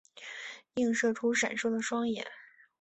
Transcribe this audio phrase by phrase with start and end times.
[0.73, 2.25] 映射出闪烁的双眼